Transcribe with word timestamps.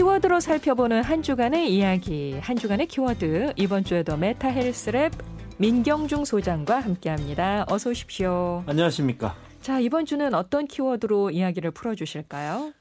키워드로 0.00 0.40
살펴보는 0.40 1.02
한 1.02 1.22
주간의 1.22 1.74
이야기, 1.76 2.38
한 2.40 2.56
주간의 2.56 2.86
키워드. 2.86 3.52
이번 3.56 3.84
주에도 3.84 4.16
메타 4.16 4.48
헬스랩 4.48 5.12
민경중 5.58 6.24
소장과 6.24 6.80
함께합니다. 6.80 7.66
어서 7.68 7.90
오십시오. 7.90 8.64
안녕하십니까. 8.66 9.36
자, 9.60 9.78
이번 9.78 10.06
주는 10.06 10.32
어떤 10.32 10.66
키워드로 10.66 11.32
이야기를 11.32 11.72
풀어주실까요? 11.72 12.72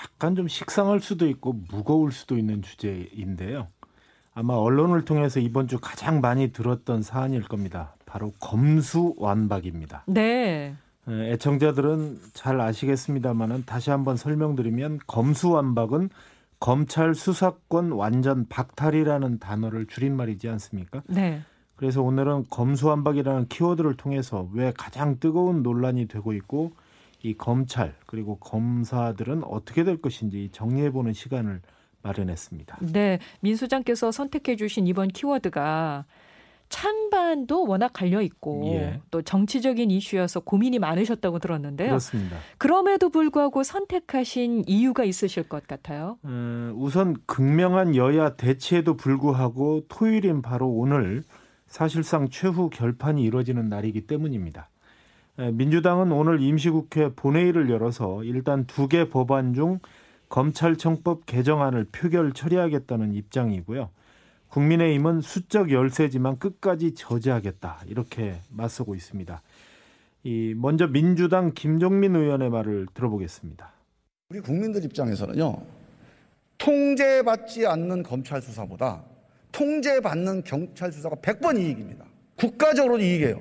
약간 0.00 0.36
좀 0.36 0.46
식상할 0.46 1.00
수도 1.00 1.26
있고 1.26 1.56
무거울 1.68 2.12
수도 2.12 2.38
있는 2.38 2.62
주제인데요. 2.62 3.66
아마 4.32 4.54
언론을 4.54 5.04
통해서 5.04 5.40
이번 5.40 5.66
주 5.66 5.80
가장 5.80 6.20
많이 6.20 6.52
들었던 6.52 7.02
사안일 7.02 7.42
겁니다. 7.42 7.96
바로 8.06 8.32
검수완박입니다. 8.38 10.04
네. 10.06 10.76
애청자들은 11.08 12.20
잘 12.34 12.60
아시겠습니다만은 12.60 13.64
다시 13.66 13.90
한번 13.90 14.16
설명드리면 14.16 15.00
검수완박은 15.08 16.10
검찰 16.60 17.14
수사권 17.14 17.92
완전 17.92 18.46
박탈이라는 18.48 19.38
단어를 19.38 19.86
줄임말이지 19.86 20.48
않습니까? 20.48 21.02
네. 21.06 21.40
그래서 21.76 22.02
오늘은 22.02 22.46
검수완박이라는 22.50 23.46
키워드를 23.48 23.96
통해서 23.96 24.48
왜 24.52 24.72
가장 24.76 25.20
뜨거운 25.20 25.62
논란이 25.62 26.08
되고 26.08 26.32
있고 26.32 26.72
이 27.22 27.34
검찰 27.34 27.94
그리고 28.06 28.36
검사들은 28.38 29.44
어떻게 29.44 29.84
될 29.84 30.00
것인지 30.00 30.50
정리해 30.52 30.90
보는 30.90 31.12
시간을 31.12 31.60
마련했습니다. 32.02 32.78
네. 32.92 33.18
민 33.40 33.56
소장께서 33.56 34.10
선택해 34.10 34.56
주신 34.56 34.86
이번 34.86 35.08
키워드가 35.08 36.04
찬반도 36.68 37.66
워낙 37.66 37.92
갈려 37.92 38.20
있고 38.22 38.62
예. 38.74 39.00
또 39.10 39.22
정치적인 39.22 39.90
이슈여서 39.90 40.40
고민이 40.40 40.78
많으셨다고 40.78 41.38
들었는데요. 41.38 41.88
그렇습니다. 41.88 42.36
그럼에도 42.58 43.08
불구하고 43.08 43.62
선택하신 43.62 44.64
이유가 44.66 45.04
있으실 45.04 45.48
것 45.48 45.66
같아요. 45.66 46.18
어, 46.22 46.72
우선 46.76 47.16
극명한 47.26 47.96
여야 47.96 48.34
대치에도 48.36 48.96
불구하고 48.96 49.82
토요일인 49.88 50.42
바로 50.42 50.68
오늘 50.68 51.22
사실상 51.66 52.28
최후 52.28 52.70
결판이 52.70 53.22
이뤄지는 53.22 53.68
날이기 53.68 54.02
때문입니다. 54.06 54.68
에, 55.38 55.50
민주당은 55.52 56.12
오늘 56.12 56.40
임시국회 56.40 57.14
본회의를 57.14 57.70
열어서 57.70 58.24
일단 58.24 58.66
두 58.66 58.88
개 58.88 59.08
법안 59.08 59.54
중 59.54 59.78
검찰청법 60.28 61.24
개정안을 61.26 61.86
표결 61.90 62.32
처리하겠다는 62.32 63.14
입장이고요. 63.14 63.88
국민의힘은 64.50 65.20
수적 65.20 65.70
열세지만 65.70 66.38
끝까지 66.38 66.94
저지하겠다 66.94 67.82
이렇게 67.86 68.36
맞서고 68.50 68.94
있습니다. 68.94 69.42
이 70.24 70.54
먼저 70.56 70.86
민주당 70.86 71.52
김종민 71.54 72.16
의원의 72.16 72.50
말을 72.50 72.86
들어보겠습니다. 72.94 73.72
우리 74.30 74.40
국민들 74.40 74.84
입장에서는요, 74.84 75.62
통제받지 76.58 77.66
않는 77.66 78.02
검찰 78.02 78.42
수사보다 78.42 79.02
통제받는 79.52 80.44
경찰 80.44 80.92
수사가 80.92 81.16
100번 81.16 81.58
이익입니다. 81.58 82.04
국가적으로 82.36 82.98
이익이에요. 82.98 83.40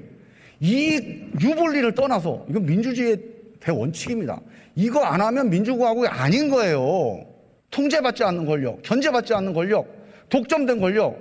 이익 0.59 1.33
유불리를 1.41 1.93
떠나서 1.93 2.45
이건 2.49 2.65
민주주의의 2.65 3.21
대원칙입니다. 3.59 4.39
이거 4.75 5.03
안 5.03 5.21
하면 5.21 5.49
민주공화국이 5.49 6.07
아닌 6.07 6.49
거예요. 6.49 7.25
통제받지 7.69 8.23
않는 8.23 8.45
권력, 8.45 8.81
견제받지 8.81 9.33
않는 9.33 9.53
권력, 9.53 9.96
독점된 10.29 10.79
권력, 10.79 11.19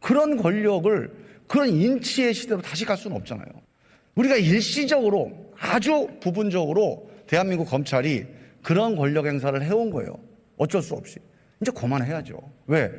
그런 0.00 0.36
권력을 0.36 1.10
그런 1.46 1.68
인치의 1.68 2.34
시대로 2.34 2.60
다시 2.60 2.84
갈 2.84 2.96
수는 2.96 3.16
없잖아요. 3.16 3.46
우리가 4.14 4.36
일시적으로 4.36 5.52
아주 5.58 6.08
부분적으로 6.20 7.10
대한민국 7.26 7.66
검찰이 7.66 8.26
그런 8.62 8.96
권력 8.96 9.26
행사를 9.26 9.60
해온 9.62 9.90
거예요. 9.90 10.18
어쩔 10.56 10.82
수 10.82 10.94
없이. 10.94 11.18
이제 11.60 11.70
그만해야죠. 11.72 12.38
왜? 12.66 12.90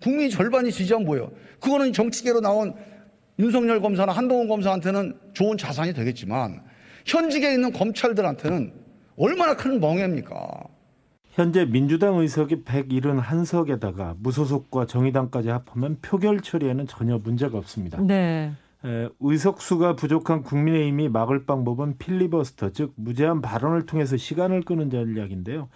국민 0.00 0.30
절반이 0.30 0.70
지지한 0.70 1.04
뭐예요? 1.04 1.30
그거는 1.60 1.92
정치계로 1.92 2.40
나온 2.40 2.74
윤석열 3.38 3.80
검사나 3.80 4.12
한동훈 4.12 4.48
검사한테는 4.48 5.18
좋은 5.32 5.56
자산이 5.56 5.92
되겠지만 5.92 6.62
현직에 7.06 7.52
있는 7.52 7.72
검찰들한테는 7.72 8.72
얼마나 9.16 9.56
큰 9.56 9.80
멍해입니까? 9.80 10.64
현재 11.38 11.64
민주당 11.64 12.16
의석이 12.16 12.64
171석에다가 12.64 14.16
무소속과 14.18 14.86
정의당까지 14.86 15.50
합하면 15.50 15.98
표결 16.02 16.40
처리에는 16.40 16.88
전혀 16.88 17.16
문제가 17.16 17.58
없습니다. 17.58 18.02
네. 18.02 18.50
에, 18.84 19.08
의석수가 19.20 19.94
부족한 19.94 20.42
국민의힘이 20.42 21.08
막을 21.08 21.46
방법은 21.46 21.98
필리버스터, 21.98 22.70
즉 22.70 22.92
무제한 22.96 23.40
발언을 23.40 23.86
통해서 23.86 24.16
시간을 24.16 24.62
끄는 24.62 24.90
전략인데요. 24.90 25.68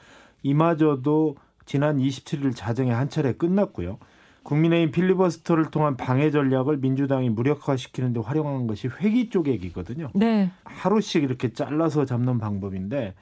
이마저도 0.43 1.37
지난 1.65 1.99
27일 1.99 2.57
자정에 2.57 2.91
한 2.91 3.09
차례 3.09 3.33
끝났고요. 3.33 3.99
국민의힘 4.43 4.91
필리버스터를 4.91 5.71
통한 5.71 5.97
방해 5.97 6.33
전략을 6.33 6.79
민주당이 6.79 7.31
무력화시키는 7.31 8.15
데 8.15 8.19
활용한 8.19 8.67
것이 8.67 8.89
회기 8.89 9.31
쪼개기거든요. 9.31 10.11
네. 10.17 10.51
하루씩 10.65 11.23
이렇게 11.23 11.53
잘라서 11.53 12.05
잡는 12.05 12.39
방법인데 12.39 13.15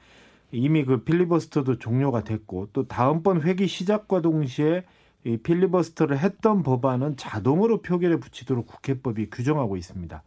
이미 0.51 0.83
그 0.83 1.03
필리버스터도 1.03 1.77
종료가 1.77 2.23
됐고 2.23 2.69
또 2.73 2.87
다음번 2.87 3.41
회기 3.41 3.67
시작과 3.67 4.21
동시에 4.21 4.83
이 5.23 5.37
필리버스터를 5.37 6.17
했던 6.19 6.63
법안은 6.63 7.15
자동으로 7.17 7.81
표결에 7.81 8.17
붙이도록 8.17 8.67
국회법이 8.67 9.29
규정하고 9.29 9.77
있습니다. 9.77 10.23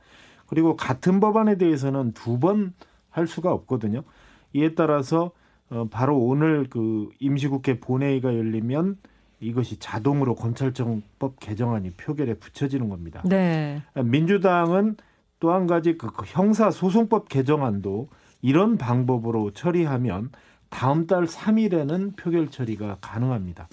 그리고 0.47 0.77
같은 0.77 1.21
법안에 1.21 1.57
대해서는 1.59 2.12
두 2.12 2.39
번 2.39 2.73
할 3.15 3.29
수가 3.29 3.53
없거든요. 3.53 4.03
이에 4.53 4.75
따라서 4.75 5.31
어 5.71 5.87
바로 5.91 6.19
오늘 6.19 6.67
그 6.69 7.09
임시국회 7.21 7.79
본회의가 7.79 8.35
열리면 8.37 8.99
이것이 9.41 9.79
자동으로 9.79 10.35
검찰청법 10.35 11.39
개정안이 11.39 11.93
표결에 11.93 12.35
붙여지는 12.35 12.89
겁니다. 12.89 13.23
네. 13.25 13.83
민주당은 13.95 14.97
또 15.39 15.53
한 15.53 15.67
가지 15.67 15.97
그 15.97 16.09
형사소송법 16.25 17.29
개정안도 17.29 18.09
이런 18.44 18.77
방법으로 18.77 19.53
처리하면 19.53 20.28
다음 20.69 21.06
달 21.06 21.25
3일에는 21.25 22.15
표결 22.15 22.50
처리가 22.50 22.99
가능합니다. 23.00 23.69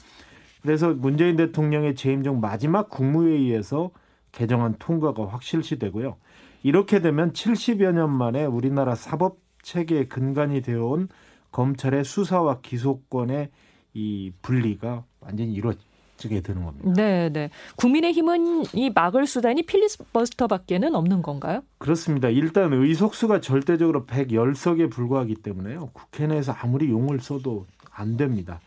그래서 0.62 0.94
문재인 0.94 1.36
대통령의 1.36 1.94
재임 1.94 2.24
중 2.24 2.40
마지막 2.40 2.90
국무회의에서 2.90 3.92
개정안 4.32 4.76
통과가 4.80 5.28
확실시되고요. 5.28 6.16
이렇게 6.64 7.02
되면 7.02 7.34
70여 7.34 7.92
년 7.92 8.12
만에 8.12 8.46
우리나라 8.46 8.96
사법 8.96 9.40
체계의 9.62 10.08
근간이 10.08 10.62
되어온 10.62 11.10
검찰의 11.52 12.06
수사와 12.06 12.62
기소권의 12.62 13.50
이 13.94 14.32
분리가 14.42 15.04
완전히 15.20 15.52
이루어 15.52 15.74
지게 16.22 16.42
되는 16.42 16.64
겁니다. 16.64 16.94
네, 16.96 17.30
네. 17.30 17.50
국민의힘은 17.78 18.66
이 18.74 18.92
막을 18.94 19.26
수단이 19.26 19.64
필리버스터밖에는 19.64 20.94
없는 20.94 21.24
건가요? 21.24 21.64
그렇습니다. 21.80 22.30
일단 22.30 22.72
의석수가 22.72 23.42
절대적으로 23.42 24.06
110석에 24.06 24.92
불과하기 24.92 25.36
때문에요. 25.36 25.90
국회 25.94 26.28
내에서 26.28 26.52
아무리 26.52 26.90
용을 26.90 27.20
써도 27.20 27.66
안 27.92 28.18
됩니다. 28.18 28.62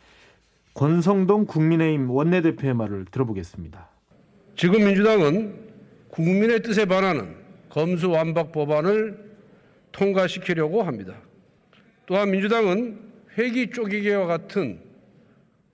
권성동 0.74 1.46
국민의힘 1.46 2.10
원내대표의 2.10 2.74
말을 2.74 3.04
들어보겠습니다. 3.12 3.88
지금 4.56 4.84
민주당은 4.84 5.54
국민의 6.08 6.62
뜻에 6.62 6.84
반하는 6.86 7.36
검수완박 7.68 8.50
법안을 8.50 9.32
통과시키려고 9.92 10.82
합니다. 10.82 11.14
또한 12.06 12.30
민주당은 12.30 12.98
회기 13.38 13.70
쪼개기와 13.70 14.26
같은 14.26 14.80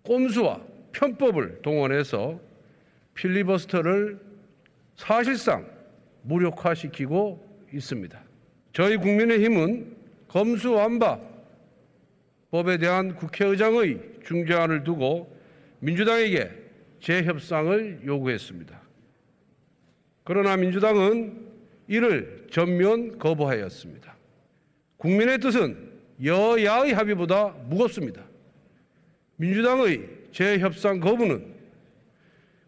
꼼수와 0.02 0.69
편법을 0.92 1.62
동원해서 1.62 2.40
필리버스터를 3.14 4.18
사실상 4.96 5.66
무력화시키고 6.22 7.66
있습니다. 7.72 8.20
저희 8.72 8.96
국민의힘은 8.96 9.96
검수완박 10.28 11.28
법에 12.50 12.78
대한 12.78 13.14
국회의장의 13.14 14.00
중재안을 14.24 14.84
두고 14.84 15.34
민주당에게 15.80 16.50
재협상을 17.00 18.02
요구했습니다. 18.04 18.80
그러나 20.24 20.56
민주당은 20.56 21.48
이를 21.88 22.46
전면 22.50 23.18
거부하였습니다. 23.18 24.14
국민의 24.98 25.38
뜻은 25.38 25.90
여야의 26.22 26.92
합의보다 26.92 27.48
무겁습니다. 27.68 28.22
민주당의 29.36 30.19
재협상 30.32 31.00
거부는 31.00 31.54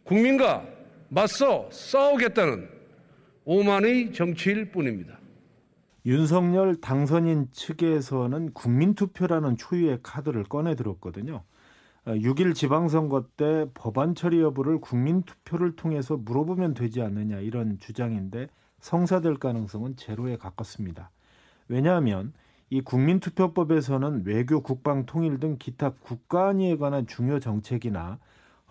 국민과 0.05 0.67
맞서 1.09 1.69
싸우겠다는 1.71 2.69
오만의 3.45 4.13
정치일 4.13 4.71
뿐입니다. 4.71 5.19
윤석열 6.05 6.81
당선인 6.81 7.49
측에서는 7.53 8.53
국민투표라는 8.55 9.57
초유의 9.57 10.01
카드를 10.03 10.45
꺼내 10.45 10.75
들었거든요. 10.75 11.45
6일 12.07 12.55
지방선거 12.55 13.27
때 13.37 13.67
법안 13.75 14.17
처리 14.17 14.41
여부를 14.41 14.81
국민투표를 14.81 15.77
통해서 15.77 16.17
물어보면 16.17 16.75
되지 16.75 17.01
않느냐 17.01 17.39
이런 17.39 17.79
주장인데 17.79 18.49
성사될 18.81 19.37
가능성은 19.37 19.97
제로에 19.97 20.37
가깝습니다. 20.37 21.11
왜냐하면 21.69 22.33
이 22.73 22.81
국민투표법에서는 22.81 24.23
외교, 24.25 24.63
국방, 24.63 25.05
통일 25.05 25.39
등 25.39 25.57
기타 25.59 25.91
국가안위에 25.91 26.79
관한 26.79 27.07
중요 27.07 27.39
정책이나 27.39 28.19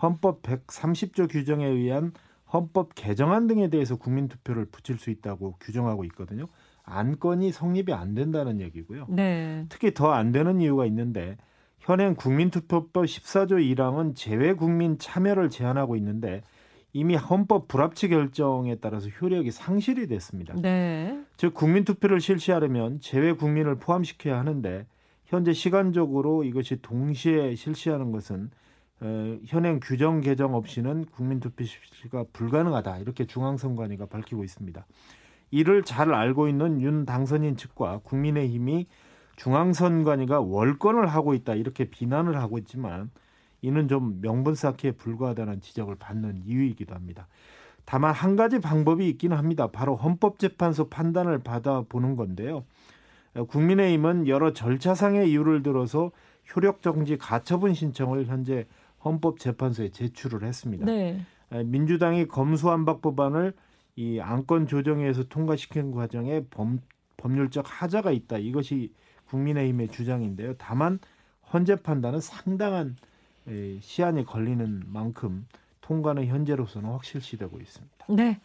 헌법 0.01 0.41
130조 0.41 1.29
규정에 1.29 1.67
의한 1.67 2.11
헌법 2.51 2.95
개정안 2.95 3.45
등에 3.45 3.69
대해서 3.69 3.97
국민투표를 3.97 4.65
붙일 4.65 4.97
수 4.97 5.11
있다고 5.11 5.57
규정하고 5.59 6.03
있거든요. 6.05 6.47
안건이 6.81 7.51
성립이 7.51 7.93
안 7.93 8.15
된다는 8.15 8.59
얘기고요. 8.59 9.05
네. 9.07 9.67
특히 9.69 9.93
더 9.93 10.11
안 10.11 10.31
되는 10.31 10.59
이유가 10.61 10.87
있는데 10.87 11.37
현행 11.77 12.15
국민투표법 12.15 13.05
14조 13.05 13.75
1항은 13.75 14.15
재외 14.15 14.53
국민 14.53 14.97
참여를 14.97 15.51
제한하고 15.51 15.95
있는데 15.97 16.41
이미 16.93 17.15
헌법 17.15 17.67
불합치 17.67 18.09
결정에 18.09 18.75
따라서 18.75 19.09
효력이 19.09 19.51
상실이 19.51 20.07
됐습니다. 20.07 20.53
네. 20.55 21.21
즉 21.37 21.53
국민 21.53 21.85
투표를 21.85 22.19
실시하려면 22.19 22.99
재외 22.99 23.31
국민을 23.31 23.75
포함시켜야 23.75 24.37
하는데 24.37 24.85
현재 25.25 25.53
시간적으로 25.53 26.43
이것이 26.43 26.81
동시에 26.81 27.55
실시하는 27.55 28.11
것은 28.11 28.51
어, 28.99 29.37
현행 29.45 29.79
규정 29.81 30.21
개정 30.21 30.53
없이는 30.53 31.05
국민 31.11 31.39
투표 31.39 31.63
실시가 31.63 32.25
불가능하다 32.33 32.99
이렇게 32.99 33.25
중앙선관위가 33.25 34.07
밝히고 34.07 34.43
있습니다. 34.43 34.85
이를 35.49 35.83
잘 35.83 36.13
알고 36.13 36.47
있는 36.47 36.81
윤 36.81 37.05
당선인 37.05 37.55
측과 37.55 38.01
국민의힘이 38.03 38.87
중앙선관위가 39.37 40.41
월권을 40.41 41.07
하고 41.07 41.33
있다 41.33 41.55
이렇게 41.55 41.85
비난을 41.85 42.37
하고 42.37 42.57
있지만 42.57 43.09
이는 43.61 43.87
좀 43.87 44.19
명분 44.21 44.55
쌓기에 44.55 44.91
불과하다는 44.91 45.61
지적을 45.61 45.95
받는 45.95 46.43
이유이기도 46.45 46.95
합니다. 46.95 47.27
다만 47.85 48.13
한 48.13 48.35
가지 48.35 48.59
방법이 48.59 49.07
있기는 49.09 49.35
합니다. 49.37 49.67
바로 49.67 49.95
헌법재판소 49.95 50.89
판단을 50.89 51.39
받아보는 51.39 52.15
건데요. 52.15 52.63
국민의힘은 53.47 54.27
여러 54.27 54.53
절차상의 54.53 55.31
이유를 55.31 55.63
들어서 55.63 56.11
효력정지 56.53 57.17
가처분 57.17 57.73
신청을 57.73 58.25
현재 58.25 58.65
헌법재판소에 59.03 59.89
제출을 59.89 60.43
했습니다. 60.43 60.85
네. 60.85 61.21
민주당이 61.65 62.27
검수완박 62.27 63.01
법안을 63.01 63.53
이 63.95 64.19
안건 64.19 64.67
조정에서 64.67 65.23
통과시키는 65.25 65.91
과정에 65.91 66.43
범, 66.49 66.79
법률적 67.17 67.65
하자가 67.67 68.11
있다. 68.11 68.37
이것이 68.37 68.93
국민의힘의 69.25 69.89
주장인데요. 69.89 70.53
다만 70.57 70.99
헌재 71.51 71.77
판단은 71.77 72.19
상당한 72.19 72.95
시한이 73.81 74.25
걸리는 74.25 74.83
만큼 74.87 75.47
통과는 75.81 76.27
현재로서는 76.27 76.89
확실시되고 76.89 77.59
있습니다. 77.59 78.05
네. 78.09 78.39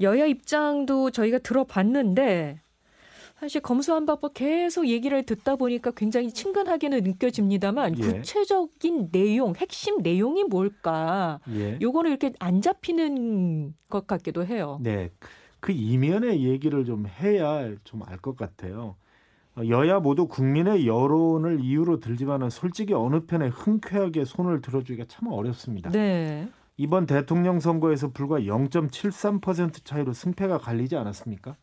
여야 0.00 0.24
입장도 0.26 1.10
저희가 1.10 1.38
들어봤는데 1.38 2.60
사실 3.38 3.60
검수완박법 3.62 4.34
계속 4.34 4.86
얘기를 4.86 5.22
듣다 5.24 5.56
보니까 5.56 5.90
굉장히 5.92 6.30
친근하게는 6.30 7.02
느껴집니다만 7.04 7.98
예. 7.98 8.02
구체적인 8.02 9.10
내용, 9.12 9.54
핵심 9.56 9.98
내용이 10.02 10.44
뭘까? 10.44 11.40
예. 11.50 11.78
요거는 11.80 12.10
이렇게 12.10 12.32
안 12.38 12.60
잡히는 12.60 13.74
것 13.88 14.06
같기도 14.06 14.44
해요. 14.44 14.78
네. 14.82 15.10
그 15.60 15.72
이면의 15.72 16.44
얘기를 16.44 16.84
좀 16.84 17.06
해야 17.06 17.74
좀 17.84 18.02
알 18.02 18.18
것 18.18 18.36
같아요. 18.36 18.96
어, 19.56 19.62
여야 19.68 20.00
모두 20.00 20.28
국민의 20.28 20.86
여론을 20.86 21.60
이유로 21.60 22.00
들지만은 22.00 22.50
솔직히 22.50 22.94
어느 22.94 23.26
편에 23.26 23.48
흔쾌하게 23.48 24.24
손을 24.24 24.60
들어주기가 24.60 25.06
참 25.08 25.28
어렵습니다. 25.28 25.90
네. 25.90 26.48
이번 26.76 27.06
대통령 27.06 27.60
선거에서 27.60 28.10
불과 28.10 28.40
0.73% 28.40 29.84
차이로 29.84 30.12
승패가 30.12 30.58
갈리지 30.58 30.96
않았습니까? 30.96 31.56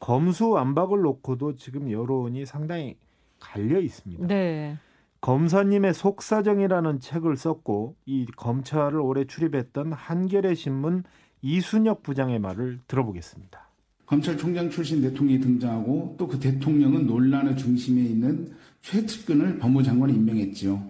검수 0.00 0.56
안박을 0.56 1.00
놓고도 1.02 1.56
지금 1.56 1.90
여론이 1.90 2.46
상당히 2.46 2.96
갈려 3.38 3.78
있습니다. 3.80 4.26
네. 4.26 4.76
검사님의 5.20 5.94
속사정이라는 5.94 7.00
책을 7.00 7.36
썼고 7.36 7.96
이 8.06 8.26
검찰을 8.36 9.00
오래 9.00 9.24
출입했던 9.24 9.92
한겨레 9.92 10.54
신문 10.54 11.04
이순혁 11.42 12.02
부장의 12.02 12.38
말을 12.38 12.80
들어보겠습니다. 12.86 13.65
검찰총장 14.06 14.70
출신 14.70 15.00
대통령이 15.02 15.40
등장하고 15.40 16.14
또 16.18 16.26
그 16.28 16.38
대통령은 16.38 17.06
논란의 17.06 17.56
중심에 17.56 18.00
있는 18.02 18.50
최측근을 18.82 19.58
법무장관에 19.58 20.12
임명했지요. 20.12 20.82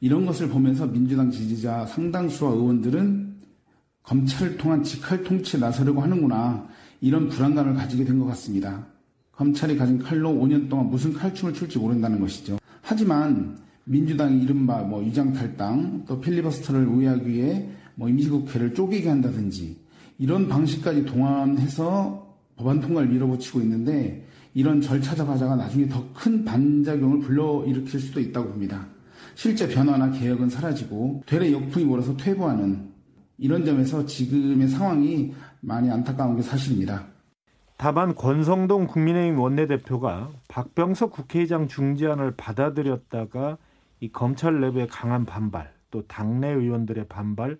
이런 0.00 0.26
것을 0.26 0.48
보면서 0.48 0.86
민주당 0.86 1.30
지지자 1.30 1.86
상당수와 1.86 2.52
의원들은 2.52 3.34
검찰을 4.02 4.56
통한 4.56 4.82
직할 4.82 5.22
통치에 5.24 5.60
나서려고 5.60 6.00
하는구나 6.02 6.66
이런 7.00 7.28
불안감을 7.28 7.74
가지게 7.74 8.04
된 8.04 8.18
것 8.18 8.26
같습니다. 8.26 8.86
검찰이 9.32 9.76
가진 9.76 9.98
칼로 9.98 10.30
5년 10.30 10.68
동안 10.68 10.90
무슨 10.90 11.12
칼춤을 11.14 11.54
출지 11.54 11.78
모른다는 11.78 12.20
것이죠. 12.20 12.58
하지만 12.82 13.58
민주당이 13.84 14.42
이른바 14.42 14.82
뭐 14.82 15.00
위장 15.02 15.32
탈당 15.32 16.04
또 16.06 16.20
필리버스터를 16.20 16.86
우회하기 16.86 17.26
위해 17.28 17.68
뭐 17.94 18.08
임시국회를 18.08 18.74
쪼개게 18.74 19.08
한다든지 19.08 19.76
이런 20.18 20.48
방식까지 20.48 21.06
동원해서 21.06 22.29
법안 22.60 22.78
통과를 22.78 23.08
밀어붙이고 23.08 23.60
있는데 23.62 24.26
이런 24.52 24.80
절차적 24.80 25.26
하자가 25.28 25.56
나중에 25.56 25.88
더 25.88 26.04
큰 26.12 26.44
반작용을 26.44 27.20
불러일으킬 27.20 27.98
수도 27.98 28.20
있다고 28.20 28.50
봅니다. 28.50 28.86
실제 29.34 29.66
변화나 29.66 30.10
개혁은 30.10 30.50
사라지고 30.50 31.22
되레 31.24 31.52
역풍이 31.52 31.86
몰아서 31.86 32.14
퇴보하는 32.16 32.90
이런 33.38 33.64
점에서 33.64 34.04
지금의 34.04 34.68
상황이 34.68 35.32
많이 35.60 35.90
안타까운 35.90 36.36
게 36.36 36.42
사실입니다. 36.42 37.06
다만 37.78 38.14
권성동 38.14 38.86
국민의힘 38.86 39.38
원내대표가 39.38 40.30
박병석 40.48 41.12
국회의장 41.12 41.66
중재안을 41.66 42.34
받아들였다가 42.36 43.56
이 44.00 44.12
검찰 44.12 44.60
내부의 44.60 44.88
강한 44.88 45.24
반발, 45.24 45.72
또 45.90 46.06
당내 46.06 46.48
의원들의 46.50 47.06
반발, 47.08 47.56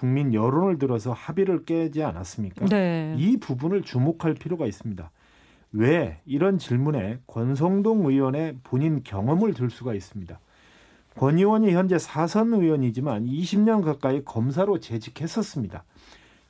국민 0.00 0.32
여론을 0.32 0.78
들어서 0.78 1.12
합의를 1.12 1.66
깨지 1.66 2.02
않았습니까? 2.02 2.64
네. 2.64 3.14
이 3.18 3.36
부분을 3.36 3.82
주목할 3.82 4.32
필요가 4.32 4.64
있습니다. 4.64 5.10
왜 5.72 6.22
이런 6.24 6.56
질문에 6.56 7.18
권성동 7.26 8.06
의원의 8.06 8.56
본인 8.64 9.02
경험을 9.04 9.52
들 9.52 9.68
수가 9.68 9.92
있습니다. 9.92 10.40
권 11.16 11.36
의원이 11.36 11.72
현재 11.72 11.98
사선 11.98 12.54
의원이지만 12.54 13.26
20년 13.26 13.84
가까이 13.84 14.24
검사로 14.24 14.80
재직했었습니다. 14.80 15.84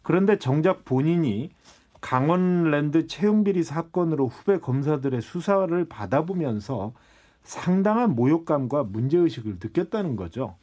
그런데 0.02 0.38
정작 0.38 0.84
본인이 0.84 1.50
강원랜드 2.00 3.08
채용비리 3.08 3.64
사건으로 3.64 4.28
후배 4.28 4.60
검사들의 4.60 5.20
수사를 5.22 5.84
받아보면서 5.86 6.92
상당한 7.42 8.14
모욕감과 8.14 8.84
문제의식을 8.84 9.58
느꼈다는 9.60 10.14
거죠. 10.14 10.54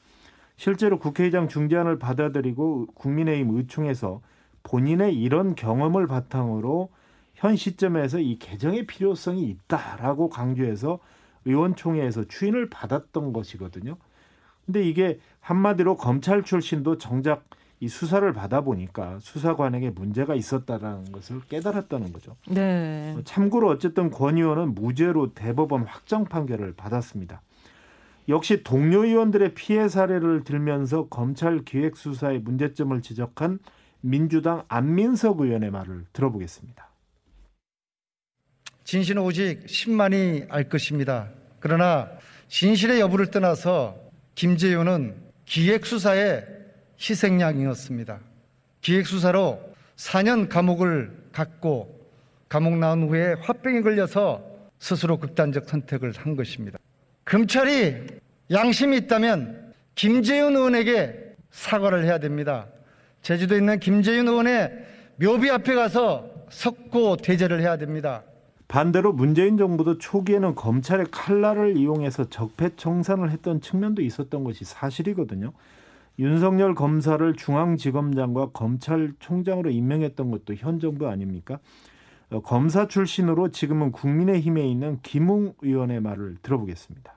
실제로 0.58 0.98
국회의장 0.98 1.48
중재안을 1.48 2.00
받아들이고 2.00 2.88
국민의힘 2.96 3.56
의총에서 3.56 4.22
본인의 4.64 5.16
이런 5.16 5.56
경험을 5.56 6.08
바탕으로 6.08 6.90
현 7.36 7.56
시점에서 7.56 8.20
이 8.20 8.40
개정의 8.40 8.88
필요성이 8.88 9.44
있다라고 9.44 10.30
강조해서 10.30 11.00
의원총회에서 11.46 12.26
추인을 12.26 12.70
받았던 12.70 13.32
것이거든요. 13.32 13.96
근데 14.66 14.84
이게 14.84 15.20
한마디로 15.40 15.96
검찰 15.96 16.44
출신도 16.44 16.98
정작 16.98 17.46
이 17.80 17.88
수사를 17.88 18.34
받아 18.34 18.62
보니까 18.62 19.20
수사 19.22 19.56
관행에 19.56 19.92
문제가 19.92 20.34
있었다라는 20.34 21.12
것을 21.12 21.42
깨달았다는 21.48 22.12
거죠. 22.12 22.36
네. 22.50 23.16
참고로 23.24 23.70
어쨌든 23.70 24.10
권 24.10 24.38
의원은 24.38 24.74
무죄로 24.74 25.36
대법원 25.36 25.84
확정 25.84 26.26
판결을 26.26 26.74
받았습니다. 26.74 27.42
역시 28.30 28.64
동료 28.64 29.06
의원들의 29.06 29.54
피해 29.54 29.88
사례를 29.88 30.44
들면서 30.44 31.08
검찰 31.08 31.64
기획 31.64 31.96
수사의 31.96 32.40
문제점을 32.40 33.02
지적한 33.02 33.60
민주당 34.02 34.64
안민석 34.68 35.40
의원의 35.40 35.72
말을 35.72 36.06
들어보겠습니다. 36.14 36.88
진실은 38.84 39.22
오직 39.22 39.66
10만이 39.66 40.48
알 40.50 40.70
것입니다. 40.70 41.30
그러나 41.60 42.10
진실의 42.48 43.00
여부를 43.00 43.32
떠나서 43.32 43.98
김재윤은 44.36 45.16
기획수사의 45.46 46.46
희생양이었습니다. 47.00 48.20
기획수사로 48.82 49.60
4년 49.96 50.48
감옥을 50.48 51.30
갔고 51.32 51.98
감옥 52.48 52.78
나온 52.78 53.10
후에 53.10 53.34
화병에 53.42 53.82
걸려서 53.82 54.44
스스로 54.80 55.18
극단적 55.18 55.68
선택을 55.68 56.14
한 56.18 56.36
것입니다. 56.36 56.78
검찰이 57.28 57.94
양심이 58.52 58.96
있다면 58.96 59.74
김재윤 59.96 60.56
의원에게 60.56 61.36
사과를 61.52 62.06
해야 62.06 62.20
됩니다. 62.20 62.68
제주도에 63.22 63.58
있는 63.58 63.80
김재윤 63.80 64.30
의원의 64.30 64.72
묘비 65.18 65.50
앞에 65.50 65.76
가서 65.76 66.30
석고 66.50 67.18
대제를 67.18 67.60
해야 67.60 67.78
됩니다. 67.78 68.24
반대로 68.70 69.12
문재인 69.12 69.58
정부도 69.58 69.98
초기에는 69.98 70.56
검찰의 70.56 71.08
칼날을 71.12 71.76
이용해서 71.76 72.30
적폐청산을 72.30 73.32
했던 73.32 73.60
측면도 73.60 74.02
있었던 74.02 74.46
것이 74.46 74.64
사실이거든요. 74.64 75.52
윤석열 76.20 76.76
검사를 76.76 77.34
중앙지검장과 77.34 78.52
검찰총장으로 78.52 79.70
임명했던 79.70 80.32
것도 80.32 80.56
현 80.56 80.80
정부 80.80 81.10
아닙니까? 81.10 81.60
어, 82.30 82.42
검사 82.42 82.88
출신으로 82.88 83.50
지금은 83.52 83.92
국민의힘에 83.92 84.66
있는 84.66 85.00
김웅 85.02 85.56
의원의 85.62 86.02
말을 86.02 86.38
들어보겠습니다. 86.42 87.17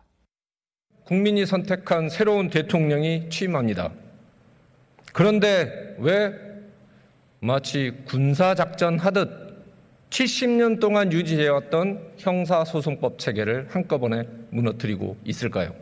국민이 1.10 1.44
선택한 1.44 2.08
새로운 2.08 2.50
대통령이 2.50 3.30
취임합니다. 3.30 3.90
그런데 5.12 5.96
왜 5.98 6.32
마치 7.40 7.92
군사작전 8.04 8.96
하듯 8.96 9.28
70년 10.10 10.78
동안 10.78 11.12
유지해왔던 11.12 12.12
형사소송법 12.16 13.18
체계를 13.18 13.66
한꺼번에 13.70 14.22
무너뜨리고 14.50 15.16
있을까요? 15.24 15.74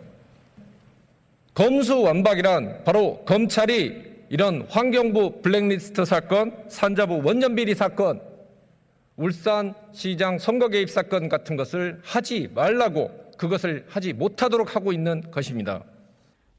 검수완박이란 1.52 2.84
바로 2.84 3.22
검찰이 3.26 4.02
이런 4.30 4.62
환경부 4.70 5.42
블랙리스트 5.42 6.06
사건, 6.06 6.56
산자부 6.68 7.20
원년비리 7.22 7.74
사건, 7.74 8.22
울산 9.16 9.74
시장 9.92 10.38
선거 10.38 10.68
개입 10.68 10.88
사건 10.88 11.28
같은 11.28 11.56
것을 11.56 12.00
하지 12.02 12.48
말라고 12.54 13.27
그것을 13.38 13.86
하지 13.88 14.12
못하도록 14.12 14.76
하고 14.76 14.92
있는 14.92 15.22
것입니다. 15.30 15.84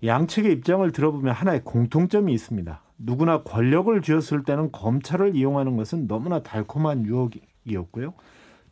양측의 0.03 0.53
입장을 0.53 0.89
들어보면 0.91 1.33
하나의 1.33 1.62
공통점이 1.63 2.33
있습니다. 2.33 2.81
누구나 2.98 3.43
권력을 3.43 4.01
쥐었을 4.01 4.43
때는 4.43 4.71
검찰을 4.71 5.36
이용하는 5.36 5.77
것은 5.77 6.07
너무나 6.07 6.41
달콤한 6.41 7.05
유혹이었고요. 7.05 8.13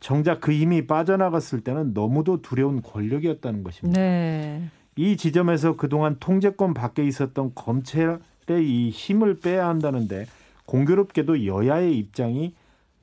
정작 0.00 0.40
그 0.40 0.52
힘이 0.52 0.86
빠져나갔을 0.86 1.60
때는 1.60 1.92
너무도 1.92 2.42
두려운 2.42 2.82
권력이었다는 2.82 3.62
것입니다. 3.62 4.00
네. 4.00 4.70
이 4.96 5.16
지점에서 5.16 5.76
그동안 5.76 6.16
통제권 6.18 6.74
밖에 6.74 7.04
있었던 7.04 7.52
검찰의 7.54 8.18
이 8.60 8.90
힘을 8.90 9.38
빼야 9.38 9.68
한다는데 9.68 10.26
공교롭게도 10.66 11.46
여야의 11.46 11.96
입장이 11.96 12.54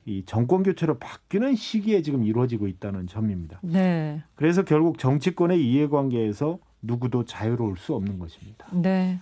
이 0.06 0.24
정권 0.24 0.62
교체로 0.62 0.98
바뀌는 0.98 1.56
시기에 1.56 2.00
지금 2.00 2.24
이루어지고 2.24 2.68
있다는 2.68 3.08
점입니다. 3.08 3.58
네. 3.62 4.22
그래서 4.36 4.62
결국 4.64 4.98
정치권의 4.98 5.60
이해관계에서 5.60 6.58
누구도 6.80 7.24
자유로울 7.24 7.76
수 7.76 7.94
없는 7.94 8.20
것입니다. 8.20 8.66
네. 8.72 9.18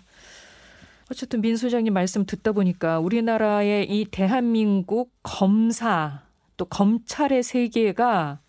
어쨌든 1.11 1.41
민 1.41 1.57
소장님 1.57 1.93
말씀 1.93 2.27
듣다 2.27 2.53
보니까 2.53 2.99
우리나라의 3.01 3.91
이 3.91 4.07
대한민국 4.11 5.11
검사 5.23 6.23
또 6.59 6.67
검찰의 6.67 7.43
세계가 7.43 8.41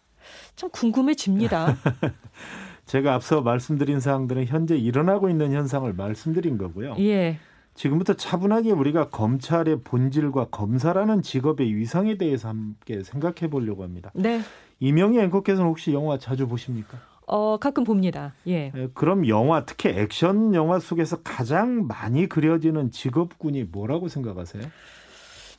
참 0.57 0.69
궁금해집니다. 0.71 1.75
제가 2.85 3.13
앞서 3.13 3.41
말씀드린 3.41 3.99
사항들은 3.99 4.45
현재 4.45 4.75
일어나고 4.75 5.29
있는 5.29 5.53
현상을 5.53 5.91
말씀드린 5.93 6.57
거고요. 6.57 6.95
예. 6.99 7.39
지금부터 7.75 8.13
차분하게 8.13 8.71
우리가 8.71 9.09
검찰의 9.09 9.81
본질과 9.83 10.47
검사라는 10.49 11.21
직업의 11.21 11.75
위상에 11.75 12.17
대해서 12.17 12.47
함께 12.49 13.03
생각해 13.03 13.49
보려고 13.49 13.83
합니다. 13.83 14.11
네. 14.15 14.41
이명희 14.79 15.19
앵커께서는 15.19 15.69
혹시 15.69 15.93
영화 15.93 16.17
자주 16.17 16.47
보십니까? 16.47 16.97
어, 17.27 17.57
가끔 17.57 17.83
봅니다. 17.83 18.33
예. 18.47 18.71
예, 18.75 18.89
그럼 18.93 19.27
영화 19.27 19.65
특히 19.65 19.89
액션 19.89 20.53
영화 20.53 20.79
속에서 20.79 21.21
가장 21.21 21.87
많이 21.87 22.27
그려지는 22.29 22.91
직업군이 22.91 23.63
뭐라고 23.63 24.07
생각하세요? 24.07 24.63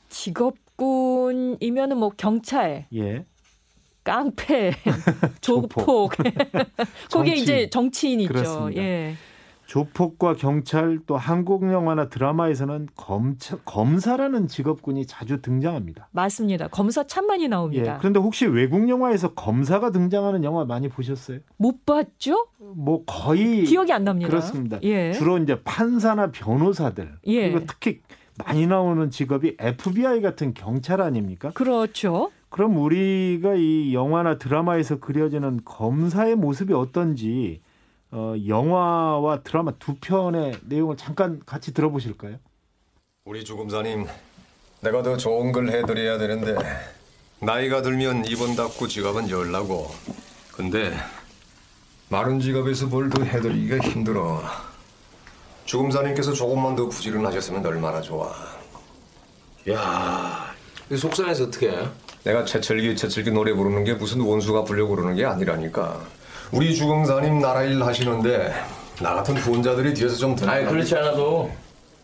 직업군이면은 0.09 1.99
뭐 1.99 2.11
경찰, 2.17 2.87
예. 2.95 3.27
깡패, 4.05 4.73
조폭. 5.41 6.13
거기에. 7.11 7.35
이제 7.35 7.69
정치인이죠. 7.69 8.33
그렇습니다. 8.33 8.81
예. 8.83 9.15
조폭과 9.67 10.35
경찰 10.35 11.01
또 11.07 11.17
한국 11.17 11.71
영화나 11.71 12.09
드라마에서는 12.09 12.89
검차, 12.95 13.59
검사라는 13.65 14.47
직업군이 14.47 15.07
자주 15.07 15.43
등장합니다. 15.43 16.09
맞습니다. 16.13 16.69
검사 16.69 17.05
참 17.07 17.27
많이 17.27 17.45
예. 17.45 17.49
나옵니다. 17.49 17.99
그런데 17.99 18.21
혹시 18.21 18.47
외국 18.47 18.89
영화에서 18.89 19.35
검사가 19.35 19.91
등장하는 19.91 20.45
영화 20.45 20.65
많이 20.65 20.89
보셨어요? 20.89 21.41
못 21.57 21.85
봤죠? 21.85 22.47
뭐 22.59 23.05
거의 23.05 23.65
기억이 23.65 23.93
안 23.93 24.05
납니다. 24.05 24.31
그렇습니다. 24.31 24.79
예. 24.83 25.13
주로 25.13 25.37
이제 25.39 25.61
판사나 25.63 26.31
변호사들 26.31 27.19
예. 27.27 27.51
그리고 27.51 27.67
특히 27.67 28.01
많이 28.39 28.67
나오는 28.67 29.11
직업이 29.11 29.57
FBI 29.59 30.21
같은 30.21 30.55
경찰 30.55 31.01
아닙니까? 31.01 31.51
그렇죠. 31.55 32.31
그럼 32.51 32.77
우리가 32.77 33.55
이 33.55 33.93
영화나 33.95 34.39
드라마에서 34.39 35.01
그려지는 35.01 35.61
검사의 35.65 36.37
모습이 36.37 36.73
어떤지 36.73 37.61
어, 38.13 38.35
영화와 38.47 39.43
드라마 39.43 39.73
두 39.79 39.95
편의 40.01 40.59
내용을 40.63 40.97
잠깐 40.97 41.41
같이 41.45 41.75
들어보실까요? 41.75 42.37
우리 43.25 43.45
주검사님, 43.45 44.07
내가 44.81 45.03
더 45.03 45.17
좋은 45.17 45.53
걸 45.53 45.69
해드려야 45.69 46.19
되는데 46.19 46.55
나이가 47.41 47.83
들면 47.83 48.25
이번 48.27 48.55
닫고 48.55 48.87
지갑은 48.89 49.29
열라고. 49.31 49.91
근데 50.53 50.97
마른 52.09 52.39
지갑에서 52.41 52.87
뭘 52.87 53.11
더 53.11 53.23
해드리기가 53.25 53.79
힘들어. 53.89 54.41
주검사님께서 55.65 56.33
조금만 56.33 56.77
더 56.77 56.89
부지런하셨으면 56.89 57.67
얼마나 57.67 58.01
좋아. 58.01 58.33
야, 59.69 60.55
이 60.89 60.97
속상해서 60.97 61.45
어떻게 61.45 61.71
해? 61.71 61.89
내가 62.23 62.45
채철기 62.45 62.95
채철기 62.95 63.33
노래 63.33 63.53
부르는 63.53 63.83
게 63.83 63.95
무슨 63.95 64.21
원수가 64.21 64.63
부려고 64.65 64.95
그러는 64.95 65.17
게 65.17 65.25
아니라니까. 65.25 66.07
우리 66.53 66.75
주검사님 66.75 67.41
나라 67.41 67.63
일 67.63 67.83
하시는데 67.83 68.53
나 69.01 69.15
같은 69.15 69.37
후원자들이 69.37 69.95
뒤에서 69.95 70.17
좀 70.17 70.31
아니 70.31 70.61
들어. 70.63 70.71
그렇지 70.71 70.95
않아도 70.97 71.51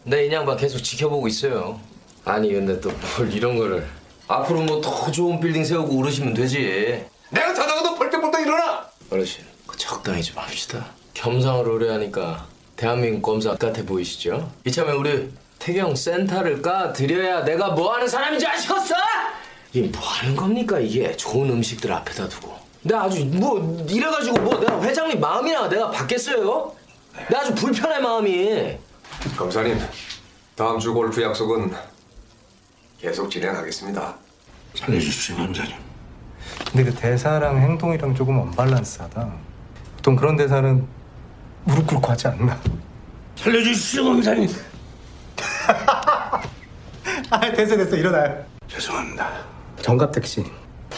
내이 0.05 0.31
양반 0.33 0.57
계속 0.57 0.79
지켜보고 0.81 1.29
있어요. 1.29 1.79
아니 2.25 2.53
근데 2.53 2.81
또 2.81 2.91
뭘 3.19 3.33
이런 3.33 3.57
거를 3.57 3.87
앞으로 4.29 4.63
뭐 4.63 4.81
더 4.81 5.11
좋은 5.11 5.41
빌딩 5.41 5.65
세우고 5.65 5.97
그러시면 5.97 6.35
되지. 6.35 7.05
내가 7.31 7.55
자다가도 7.55 7.95
벌떡벌떡 7.97 8.41
일어나. 8.43 8.87
어르신, 9.11 9.45
그 9.67 9.77
적당히 9.77 10.23
좀 10.23 10.39
합시다. 10.39 10.87
겸상을 11.15 11.67
오래하니까 11.69 12.47
대한민국 12.77 13.23
검사 13.23 13.55
같아 13.57 13.83
보이시죠? 13.85 14.51
이참에 14.67 14.93
우리 14.93 15.31
태경 15.59 15.95
센터를 15.95 16.61
까 16.63 16.93
드려야 16.93 17.45
내가 17.45 17.71
뭐 17.71 17.95
하는 17.95 18.09
사람인지 18.09 18.47
아시겠어? 18.47 18.95
이게 19.73 19.87
뭐 19.89 20.01
하는 20.03 20.35
겁니까 20.37 20.79
이게 20.79 21.15
좋은 21.17 21.49
음식들 21.51 21.93
앞에다 21.93 22.29
두고. 22.29 22.62
내가 22.83 23.05
아주 23.05 23.25
뭐 23.27 23.85
이래가지고 23.89 24.41
뭐 24.41 24.59
내가 24.59 24.83
회장님 24.83 25.21
마음이나 25.21 25.69
내가 25.69 25.91
받겠어요? 25.91 26.73
내가 27.29 27.41
아주 27.41 27.55
불편해 27.55 28.01
마음이. 28.01 28.77
검사님, 29.37 29.79
다음 30.57 30.79
주 30.79 30.93
골프 30.93 31.23
약속은 31.23 31.73
계속 32.99 33.31
진행하겠습니다. 33.31 34.15
살려주시죠 34.75 35.37
검사님. 35.37 35.75
근데 36.71 36.85
그 36.91 36.95
대사랑 36.95 37.59
행동이랑 37.61 38.15
조금 38.15 38.39
언밸런스하다. 38.39 39.33
보통 39.97 40.17
그런 40.17 40.37
대사는 40.37 40.85
무릎 41.65 41.87
꿇고 41.87 42.11
하지 42.11 42.29
않나? 42.29 42.59
살려주시죠 43.37 44.05
검사님. 44.05 44.49
아 47.31 47.41
됐어 47.53 47.77
됐어 47.77 47.97
일어나요. 47.97 48.45
죄송합니다. 48.67 49.31
정갑택 49.83 50.27
씨. 50.27 50.45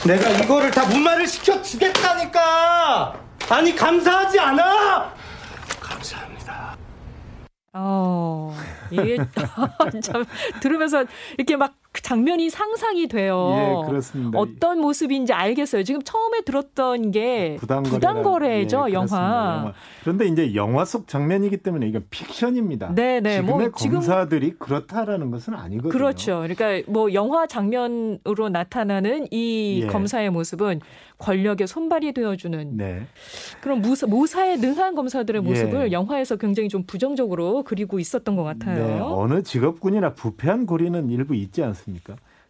내가 0.06 0.28
이거를 0.30 0.70
다 0.70 0.86
문말을 0.86 1.26
시켜 1.26 1.60
주겠다니까. 1.62 3.18
아니 3.48 3.74
감사하지 3.74 4.38
않아. 4.38 5.14
감사합니다. 5.80 6.76
어, 7.72 8.54
이게 8.90 9.16
참 10.02 10.24
들으면서 10.60 11.04
이렇게 11.38 11.56
막 11.56 11.74
그 11.94 12.02
장면이 12.02 12.50
상상이 12.50 13.06
돼요. 13.06 13.52
예, 13.84 13.88
그렇습니다. 13.88 14.36
어떤 14.36 14.80
모습인지 14.80 15.32
알겠어요. 15.32 15.84
지금 15.84 16.02
처음에 16.02 16.40
들었던 16.40 17.12
게 17.12 17.56
부당거래라- 17.60 17.84
부당거래죠, 17.84 18.86
예, 18.88 18.92
영화. 18.94 19.16
영화. 19.16 19.72
그런데 20.02 20.26
이제 20.26 20.56
영화 20.56 20.84
속 20.84 21.06
장면이기 21.06 21.58
때문에 21.58 21.86
이건 21.86 22.04
픽션입니다. 22.10 22.96
네, 22.96 23.20
네. 23.20 23.36
지금의 23.36 23.68
뭐 23.68 23.72
지금- 23.76 23.94
검사들이 24.00 24.54
그렇다라는 24.58 25.30
것은 25.30 25.54
아니거든요. 25.54 25.92
그렇죠. 25.92 26.44
그러니까 26.48 26.82
뭐 26.90 27.14
영화 27.14 27.46
장면으로 27.46 28.48
나타나는 28.50 29.28
이 29.30 29.82
예. 29.84 29.86
검사의 29.86 30.30
모습은 30.30 30.80
권력의 31.18 31.68
손발이 31.68 32.12
되어주는 32.12 32.76
네. 32.76 33.06
그런 33.60 33.80
무사, 33.80 34.08
모사에 34.08 34.56
능한 34.56 34.96
검사들의 34.96 35.42
예. 35.44 35.48
모습을 35.48 35.92
영화에서 35.92 36.34
굉장히 36.34 36.68
좀 36.68 36.82
부정적으로 36.88 37.62
그리고 37.62 38.00
있었던 38.00 38.34
것 38.34 38.42
같아요. 38.42 38.84
네, 38.86 38.98
어느 39.00 39.42
직업군이나 39.44 40.14
부패한 40.14 40.66
고리는 40.66 41.08
일부 41.10 41.36
있지 41.36 41.62
않습니까? 41.62 41.83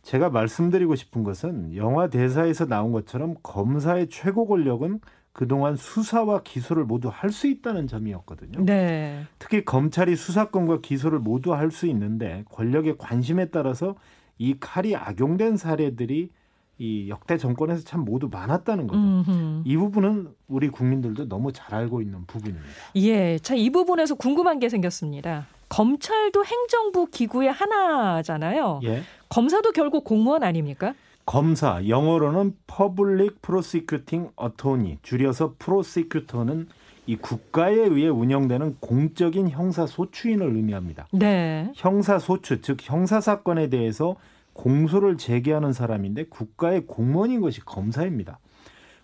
제가 0.02 0.30
말씀드리고 0.30 0.94
싶은 0.96 1.24
것은 1.24 1.76
영화 1.76 2.08
대사에서 2.08 2.66
나온 2.66 2.92
것처럼 2.92 3.34
검사의 3.42 4.08
최고 4.08 4.46
권력은 4.46 5.00
그동안 5.32 5.74
수사와 5.76 6.42
기소를 6.44 6.84
모두 6.84 7.10
할 7.12 7.30
수 7.32 7.48
있다는 7.48 7.88
점이었거든요. 7.88 8.64
네. 8.64 9.24
특히 9.38 9.64
검찰이 9.64 10.14
수사권과 10.14 10.80
기소를 10.80 11.18
모두 11.18 11.54
할 11.54 11.70
수 11.72 11.86
있는데 11.88 12.44
권력의 12.50 12.96
관심에 12.98 13.46
따라서 13.46 13.96
이 14.38 14.54
칼이 14.60 14.94
악용된 14.94 15.56
사례들이 15.56 16.30
이 16.78 17.08
역대 17.08 17.36
정권에서 17.36 17.84
참 17.84 18.04
모두 18.04 18.28
많았다는 18.30 18.86
거죠. 18.88 19.00
음흠. 19.00 19.62
이 19.64 19.76
부분은 19.76 20.28
우리 20.48 20.68
국민들도 20.68 21.28
너무 21.28 21.52
잘 21.52 21.74
알고 21.74 22.02
있는 22.02 22.24
부분입니다. 22.26 22.66
예. 22.96 23.38
자, 23.38 23.54
이 23.54 23.70
부분에서 23.70 24.16
궁금한 24.16 24.58
게 24.58 24.68
생겼습니다. 24.68 25.46
검찰도 25.74 26.44
행정부 26.44 27.06
기구의 27.06 27.50
하나잖아요. 27.50 28.80
예. 28.84 29.02
검사도 29.28 29.72
결국 29.72 30.04
공무원 30.04 30.44
아닙니까? 30.44 30.94
검사 31.26 31.80
영어로는 31.88 32.54
Public 32.68 33.38
Prosecuting 33.42 34.30
Attorney 34.40 34.98
줄여서 35.02 35.56
프로시큐터는 35.58 36.68
이 37.06 37.16
국가에 37.16 37.74
의해 37.74 38.08
운영되는 38.08 38.76
공적인 38.78 39.50
형사 39.50 39.84
소추인을 39.84 40.54
의미합니다. 40.54 41.08
네. 41.12 41.72
형사 41.74 42.20
소추 42.20 42.60
즉 42.60 42.78
형사 42.80 43.20
사건에 43.20 43.68
대해서 43.68 44.14
공소를 44.52 45.18
제기하는 45.18 45.72
사람인데 45.72 46.26
국가의 46.26 46.86
공무원인 46.86 47.40
것이 47.40 47.60
검사입니다. 47.62 48.38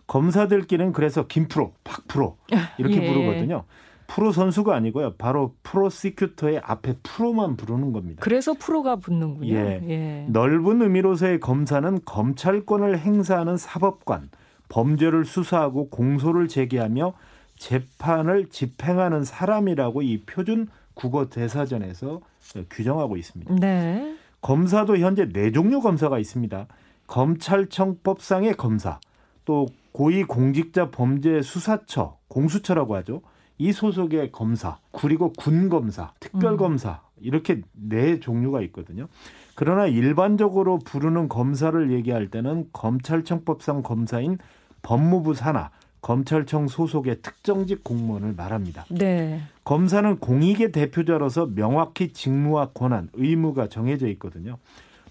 검사들끼리는 0.07 0.93
그래서 0.93 1.27
김프로, 1.27 1.73
박프로 1.83 2.37
이렇게 2.79 3.03
예. 3.03 3.07
부르거든요. 3.13 3.65
프로 4.11 4.33
선수가 4.33 4.75
아니고요. 4.75 5.15
바로 5.19 5.55
프로시큐터의 5.63 6.61
앞에 6.65 6.97
프로만 7.05 7.57
부르는 7.57 7.93
겁니다. 7.93 8.21
그래서 8.21 8.55
프로가 8.55 8.97
붙는군요. 8.97 9.55
예. 9.55 9.81
예. 9.89 10.27
넓은 10.29 10.83
의미로서의 10.83 11.39
검사는 11.39 12.01
검찰권을 12.05 12.99
행사하는 12.99 13.57
사법관, 13.57 14.29
범죄를 14.69 15.25
수사하고 15.25 15.91
공소를 15.91 16.49
제기하며 16.49 17.13
재판을 17.57 18.49
집행하는 18.49 19.23
사람이라고 19.23 20.03
이 20.03 20.23
표준 20.23 20.67
국어 20.95 21.29
대사전에서 21.29 22.21
규정하고 22.69 23.17
있습니다. 23.17 23.55
네. 23.61 24.17
검사도 24.43 24.99
현재 24.99 25.29
네 25.29 25.53
종류 25.53 25.81
검사가 25.81 26.19
있습니다. 26.19 26.67
검찰청법상의 27.07 28.55
검사, 28.55 28.99
또 29.45 29.67
고위공직자 29.93 30.91
범죄 30.91 31.43
수사처, 31.43 32.17
공수처라고 32.27 32.97
하죠. 32.97 33.23
이 33.61 33.73
소속의 33.73 34.33
검사, 34.33 34.79
그리고 34.91 35.35
군 35.35 35.69
검사, 35.69 36.13
특별 36.19 36.57
검사 36.57 37.03
이렇게 37.21 37.61
네 37.75 38.19
종류가 38.19 38.63
있거든요. 38.63 39.07
그러나 39.55 39.87
일반적으로 39.87 40.79
부르는 40.79 41.29
검사를 41.29 41.93
얘기할 41.93 42.29
때는 42.29 42.71
검찰청법상 42.73 43.83
검사인 43.83 44.39
법무부 44.81 45.35
산하, 45.35 45.69
검찰청 46.01 46.69
소속의 46.69 47.21
특정직 47.21 47.85
공무원을 47.85 48.33
말합니다. 48.33 48.87
네. 48.89 49.43
검사는 49.63 50.19
공익의 50.19 50.73
대표자로서 50.73 51.51
명확히 51.55 52.15
직무와 52.15 52.71
권한, 52.73 53.11
의무가 53.13 53.69
정해져 53.69 54.09
있거든요. 54.13 54.57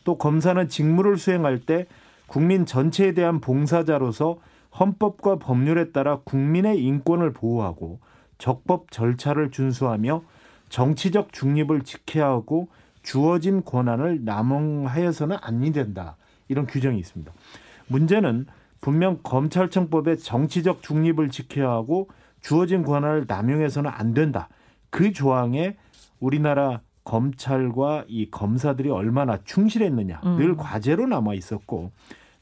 또 0.04 0.18
검사는 0.18 0.68
직무를 0.68 1.20
수행할 1.20 1.60
때 1.60 1.86
국민 2.26 2.66
전체에 2.66 3.14
대한 3.14 3.42
봉사자로서 3.42 4.40
헌법과 4.80 5.38
법률에 5.38 5.92
따라 5.92 6.22
국민의 6.24 6.84
인권을 6.84 7.32
보호하고 7.34 8.00
적법 8.40 8.90
절차를 8.90 9.52
준수하며 9.52 10.24
정치적 10.70 11.32
중립을 11.34 11.82
지켜야 11.82 12.28
하고 12.28 12.70
주어진 13.04 13.64
권한을 13.64 14.24
남용하여서는 14.26 15.38
아니 15.42 15.72
된다. 15.72 16.18
이런 16.48 16.66
규정이 16.66 16.98
있습니다. 17.00 17.32
문제는 17.88 18.48
분명 18.82 19.20
검찰청법에 19.22 20.16
정치적 20.16 20.82
중립을 20.82 21.30
지켜야 21.30 21.70
하고 21.70 22.10
주어진 22.42 22.84
권한을 22.84 23.26
남용해서는 23.28 23.92
안 23.94 24.14
된다. 24.14 24.50
그 24.90 25.12
조항에 25.12 25.76
우리나라 26.20 26.82
검찰과 27.04 28.06
이 28.08 28.30
검사들이 28.30 28.90
얼마나 28.90 29.38
충실했느냐 29.44 30.22
음. 30.24 30.38
늘 30.38 30.56
과제로 30.56 31.08
남아 31.08 31.34
있었고 31.34 31.92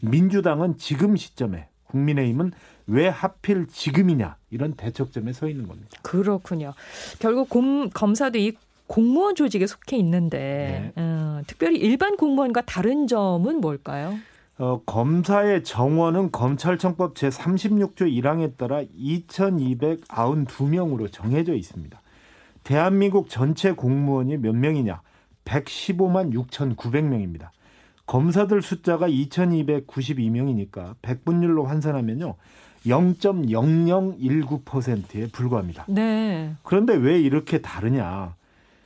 민주당은 0.02 0.78
지금 0.78 1.16
시점에 1.16 1.70
국민의힘은 1.86 2.52
왜 2.88 3.08
하필 3.08 3.68
지금이냐 3.68 4.38
이런 4.50 4.74
대척점에 4.74 5.34
서 5.34 5.48
있는 5.48 5.68
겁니다. 5.68 5.90
그렇군요. 6.02 6.74
결국 7.20 7.50
공, 7.50 7.90
검사도 7.90 8.38
이 8.38 8.54
공무원 8.88 9.36
조직에 9.36 9.68
속해 9.68 9.98
있는데 9.98 10.94
네. 10.96 11.02
어, 11.02 11.42
특별히 11.46 11.78
일반 11.78 12.16
공무원과 12.16 12.62
다른 12.62 13.08
점은 13.08 13.60
뭘까요? 13.60 14.18
어, 14.58 14.82
검사의 14.86 15.64
정원은 15.64 16.32
검찰청법 16.32 17.16
제36조 17.16 18.12
1항에 18.12 18.56
따라 18.58 18.82
2,292명으로 18.84 21.12
정해져 21.12 21.54
있습니다. 21.54 22.02
대한민국 22.64 23.30
전체 23.30 23.74
공무원이 23.74 24.38
몇 24.38 24.56
명이냐? 24.56 25.02
115만 25.46 26.34
6,900명입니다. 26.34 27.50
검사들 28.08 28.64
숫자가 28.64 29.08
2,292명이니까 29.10 30.96
100분율로 31.02 31.66
환산하면요. 31.66 32.36
0.0019%에 32.86 35.28
불과합니다. 35.28 35.86
네. 35.90 36.56
그런데 36.64 36.96
왜 36.96 37.20
이렇게 37.20 37.62
다르냐? 37.62 38.36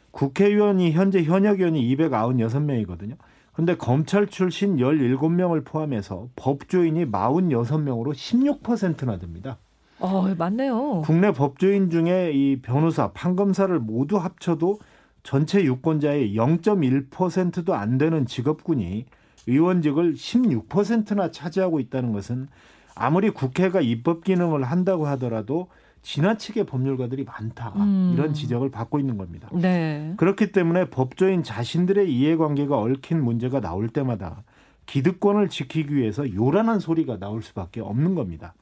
국회의원이 0.10 0.91
현재 0.91 1.21
현역 1.23 1.60
의원이 1.60 1.95
296명이거든요. 1.95 3.15
근데 3.53 3.75
검찰 3.75 4.25
출신 4.27 4.77
17명을 4.77 5.65
포함해서 5.65 6.29
법조인이 6.36 7.05
46명으로 7.05 8.13
16%나 8.13 9.19
됩니다. 9.19 9.60
어, 9.99 10.34
맞네요. 10.36 11.01
국내 11.01 11.31
법조인 11.31 11.91
중에 11.91 12.31
이 12.34 12.60
변호사, 12.62 13.12
판검사를 13.12 13.77
모두 13.79 14.17
합쳐도 14.17 14.79
전체 15.23 15.63
유권자의 15.63 16.36
0.1%도 16.36 17.73
안 17.73 17.97
되는 17.97 18.25
직업군이 18.25 19.05
의원직을 19.47 20.13
16%나 20.13 21.31
차지하고 21.31 21.79
있다는 21.79 22.12
것은 22.12 22.47
아무리 22.95 23.29
국회가 23.29 23.81
입법 23.81 24.23
기능을 24.23 24.63
한다고 24.63 25.07
하더라도 25.07 25.67
지나치게 26.01 26.65
법률가들이 26.65 27.23
많다. 27.23 27.73
음. 27.75 28.12
이런 28.13 28.34
지적을 28.34 28.71
받고 28.71 28.99
있는 28.99 29.17
겁니다. 29.17 29.49
네. 29.53 30.13
그렇기 30.17 30.51
때문에 30.51 30.89
법조인 30.89 31.43
자신들의 31.43 32.12
이해관계가 32.12 32.77
얽힌 32.77 33.23
문제가 33.23 33.62
나올 33.62 33.88
때마다 33.88 34.43
기득권을 34.88 35.49
지키기 35.49 35.95
위해서 35.95 36.34
요란한 36.34 36.79
소리가 36.79 37.17
나올 37.19 37.43
수밖에 37.43 37.81
없는 37.81 38.15
겁니다. 38.15 38.53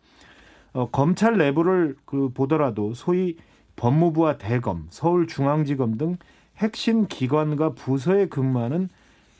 어, 0.73 0.89
검찰 0.91 1.37
내부를 1.37 1.95
그 2.05 2.29
보더라도 2.33 2.93
소위 2.93 3.37
법무부와 3.77 4.37
대검, 4.37 4.87
서울중앙지검 4.89 5.97
등 5.97 6.17
핵심 6.59 7.07
기관과 7.07 7.73
부서에 7.73 8.27
근무하는 8.27 8.89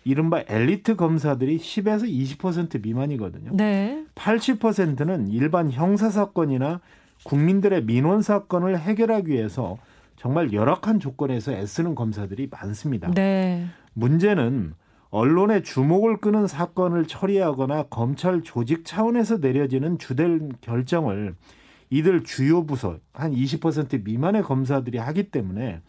이른바 0.05 0.43
엘리트 0.47 0.95
검사들이 0.95 1.57
10에서 1.57 2.09
20% 2.09 2.81
미만이거든요. 2.81 3.51
네. 3.53 4.05
80%는 4.15 5.27
일반 5.27 5.71
형사 5.71 6.09
사건이나 6.09 6.79
국민들의 7.23 7.83
민원 7.83 8.21
사건을 8.21 8.79
해결하기 8.79 9.31
위해서 9.31 9.77
정말 10.15 10.53
열악한 10.53 10.99
조건에서 10.99 11.51
애쓰는 11.51 11.95
검사들이 11.95 12.49
많습니다. 12.49 13.11
네. 13.11 13.65
문제는 13.93 14.73
언론의 15.11 15.63
주목을 15.63 16.17
끄는 16.17 16.47
사건을 16.47 17.05
처리하거나 17.05 17.83
검찰 17.89 18.41
조직 18.41 18.85
차원에서 18.85 19.37
내려지는 19.37 19.97
주된 19.97 20.53
결정을 20.61 21.35
이들 21.89 22.23
주요 22.23 22.65
부서 22.65 22.97
한 23.13 23.33
20% 23.33 24.03
미만의 24.03 24.43
검사들이 24.43 24.97
하기 24.99 25.31
때문에 25.31 25.81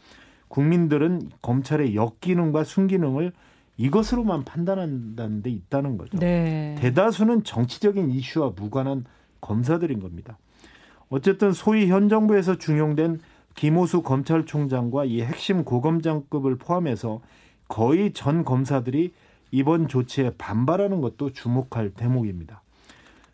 국민들은 0.51 1.31
검찰의 1.43 1.95
역기능과 1.95 2.65
순기능을 2.65 3.33
이것으로만 3.77 4.45
판단한다는 4.45 5.43
데 5.43 5.49
있다는 5.49 5.97
거죠. 5.97 6.19
네. 6.19 6.75
대다수는 6.79 7.45
정치적인 7.45 8.11
이슈와 8.11 8.53
무관한 8.57 9.05
검사들인 9.41 10.01
겁니다. 10.01 10.37
어쨌든 11.09 11.53
소위 11.53 11.87
현 11.87 12.09
정부에서 12.09 12.59
중용된 12.59 13.21
김호수 13.55 14.03
검찰총장과 14.03 15.05
이 15.05 15.23
핵심 15.23 15.65
고검장급을 15.65 16.57
포함해서 16.57 17.21
거의 17.69 18.13
전 18.13 18.45
검사들이 18.45 19.13
이번 19.53 19.89
조치에 19.89 20.33
반발하는 20.37 21.01
것도 21.01 21.33
주목할 21.33 21.91
대목입니다. 21.91 22.63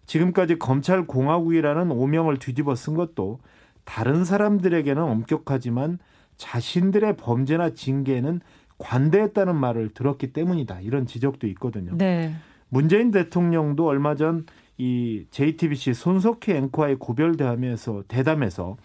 지금까지 0.05 0.59
검찰 0.59 1.07
공화국이라는 1.07 1.91
오명을 1.91 2.39
뒤집어 2.39 2.75
쓴 2.75 2.95
것도 2.95 3.41
다른 3.85 4.25
사람들에게는 4.25 5.03
엄격하지만 5.03 5.99
자신들의 6.37 7.17
범죄나 7.17 7.71
징계에는 7.71 8.41
관대했다는 8.79 9.57
말을 9.57 9.95
들었기 9.95 10.33
때문이다. 10.33 10.81
이런 10.81 11.07
지적도 11.07 11.47
있거든요. 11.49 11.97
네. 11.97 12.35
문재인 12.69 13.11
대통령도 13.11 13.87
얼마 13.87 14.15
전 14.15 14.47
이 14.79 15.27
JTBC 15.31 15.95
손석희 15.95 16.51
앵커와의 16.51 16.97
고별 16.97 17.37
대담에서 17.37 18.03
대담에서 18.09 18.77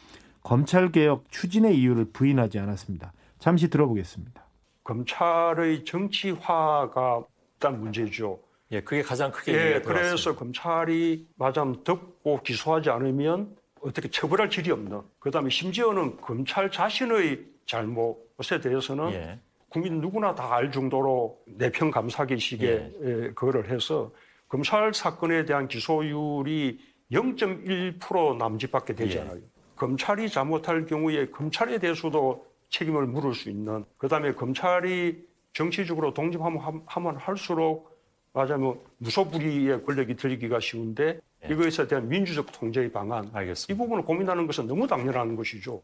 검찰 0.42 0.92
개혁 0.92 1.30
추진의 1.30 1.78
이유를 1.78 2.06
부인하지 2.14 2.60
않았습니다. 2.60 3.12
잠시 3.40 3.70
들어보겠습니다. 3.70 4.46
검찰의 4.84 5.84
정치화가 5.86 7.24
일단 7.54 7.80
문제죠. 7.80 8.40
예, 8.72 8.82
그게 8.82 9.02
가장 9.02 9.32
크게 9.32 9.52
예, 9.52 9.82
그래서 9.82 10.32
들어왔습니다. 10.32 10.40
검찰이 10.40 11.28
맞으면 11.36 11.84
듣고 11.84 12.42
기소하지 12.42 12.90
않으면 12.90 13.56
어떻게 13.82 14.10
처벌할 14.10 14.50
질이 14.50 14.72
없는. 14.72 15.02
그다음에 15.20 15.50
심지어는 15.50 16.17
검찰 16.17 16.70
자신의 16.72 17.44
잘못에 17.65 18.60
대해서는 18.62 19.12
예. 19.13 19.39
국민 19.70 20.02
누구나 20.02 20.36
다 20.36 20.54
알 20.56 20.72
정도로 20.72 21.39
내평 21.46 21.91
감사기식에 21.91 22.65
예, 23.02 23.32
그거를 23.34 23.70
해서 23.70 24.12
검찰 24.48 24.94
사건에 24.94 25.46
대한 25.46 25.67
기소율이 25.67 26.80
0.1% 27.12 28.38
남짓밖에 28.38 28.94
되지 28.96 29.17
예. 29.17 29.22
않아요. 29.22 29.39
검찰이 29.76 30.30
잘못할 30.30 30.86
경우에 30.86 31.30
검찰에 31.30 31.80
대해서도 31.80 32.46
책임을 32.70 33.08
물을 33.08 33.34
수 33.34 33.50
있는 33.50 33.84
그다음에 33.98 34.34
검찰이 34.34 35.26
정치적으로 35.54 36.13
독립하면 36.13 36.84
하면 36.86 37.15
할수록 37.17 37.89
말하자면 38.34 38.80
무소불위의 39.00 39.84
권력이 39.84 40.15
들기가 40.15 40.60
쉬운데 40.60 41.20
이것에 41.49 41.88
대한 41.88 42.08
민주적 42.08 42.51
통제의 42.51 42.91
방안 42.91 43.32
이 43.69 43.73
부분을 43.73 44.04
고민하는 44.04 44.45
것은 44.45 44.67
너무 44.67 44.86
당연한 44.86 45.36
것이죠. 45.36 45.82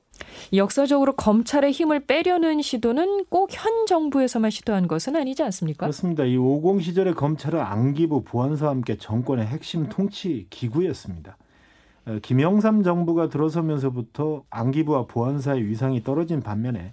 역사적으로 0.53 1.13
검찰의 1.15 1.71
힘을 1.71 2.05
빼려는 2.05 2.61
시도는 2.61 3.25
꼭 3.25 3.47
현 3.51 3.85
정부에서만 3.87 4.51
시도한 4.51 4.87
것은 4.87 5.15
아니지 5.15 5.41
않습니까? 5.43 5.85
그렇습니다. 5.87 6.25
이 6.25 6.37
50 6.37 6.83
시절의 6.83 7.15
검찰은 7.15 7.59
안기부, 7.59 8.23
보안사와 8.23 8.71
함께 8.71 8.97
정권의 8.97 9.47
핵심 9.47 9.89
통치 9.89 10.45
기구였습니다. 10.49 11.37
어, 12.05 12.19
김영삼 12.21 12.83
정부가 12.83 13.29
들어서면서부터 13.29 14.43
안기부와 14.49 15.05
보안사의 15.07 15.65
위상이 15.65 16.03
떨어진 16.03 16.41
반면에 16.41 16.91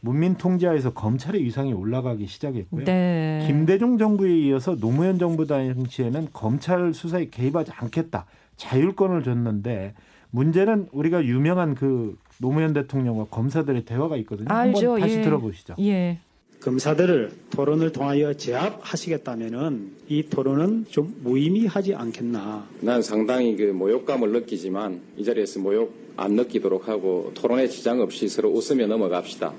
문민 0.00 0.36
통제하에서 0.36 0.92
검찰의 0.92 1.42
위상이 1.44 1.72
올라가기 1.72 2.26
시작했고요. 2.26 2.84
네. 2.84 3.44
김대중 3.46 3.98
정부에 3.98 4.36
이어서 4.38 4.76
노무현 4.76 5.18
정부 5.18 5.46
당시에는 5.46 6.28
검찰 6.32 6.94
수사에 6.94 7.28
개입하지 7.30 7.72
않겠다 7.74 8.26
자율권을 8.56 9.22
줬는데 9.22 9.94
문제는 10.30 10.88
우리가 10.92 11.24
유명한 11.24 11.74
그 11.74 12.16
노무현 12.38 12.72
대통령과 12.72 13.26
검사들의 13.30 13.84
대화가 13.84 14.16
있거든요. 14.18 14.48
알죠. 14.48 14.92
한번 14.92 15.00
다시 15.00 15.18
예. 15.18 15.22
들어보시죠. 15.22 15.74
예. 15.80 16.18
검사들을 16.60 17.32
토론을 17.50 17.92
통하여 17.92 18.34
제압하시겠다면은 18.34 19.92
이 20.08 20.24
토론은 20.24 20.86
좀 20.90 21.14
무의미하지 21.22 21.94
않겠나. 21.94 22.66
난 22.80 23.02
상당히 23.02 23.56
그 23.56 23.64
모욕감을 23.72 24.30
느끼지만 24.32 25.00
이 25.16 25.24
자리에서 25.24 25.60
모욕 25.60 25.94
안 26.16 26.34
느끼도록 26.34 26.88
하고 26.88 27.32
토론에 27.34 27.66
지장 27.68 28.00
없이 28.00 28.28
서로 28.28 28.50
웃으며 28.50 28.86
넘어갑시다. 28.86 29.52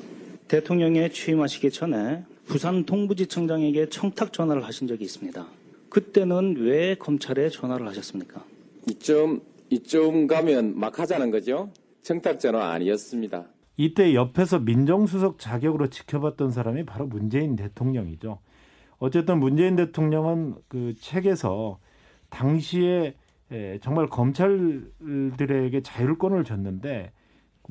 대통령에 0.51 1.07
취임하시기 1.07 1.71
전에 1.71 2.25
부산 2.43 2.83
동부지청장에게 2.83 3.87
청탁 3.87 4.33
전화를 4.33 4.65
하신 4.65 4.85
적이 4.85 5.05
있습니다. 5.05 5.47
그때는 5.87 6.57
왜 6.57 6.95
검찰에 6.95 7.47
전화를 7.47 7.87
하셨습니까? 7.87 8.43
이쯤 8.89 9.39
이쯤 9.69 10.27
가면 10.27 10.77
막 10.77 10.99
하자는 10.99 11.31
거죠. 11.31 11.69
청탁 12.01 12.41
전화 12.41 12.71
아니었습니다. 12.71 13.45
이때 13.77 14.13
옆에서 14.13 14.59
민정수석 14.59 15.39
자격으로 15.39 15.87
지켜봤던 15.87 16.51
사람이 16.51 16.85
바로 16.85 17.07
문재인 17.07 17.55
대통령이죠. 17.55 18.39
어쨌든 18.97 19.39
문재인 19.39 19.77
대통령은 19.77 20.55
그 20.67 20.93
책에서 20.99 21.79
당시에 22.29 23.15
에, 23.53 23.79
정말 23.81 24.07
검찰들에게 24.07 25.81
자율권을 25.81 26.43
줬는데 26.43 27.13